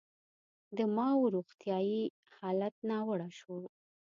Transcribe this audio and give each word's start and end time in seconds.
د 0.77 0.79
ماوو 0.95 1.31
روغتیايي 1.35 2.03
حالت 2.37 2.75
ناوړه 2.89 3.29
شو. 3.39 3.57